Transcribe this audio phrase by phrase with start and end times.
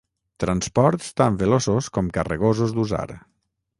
[0.43, 3.07] Transports tan veloços com carregosos d'usar.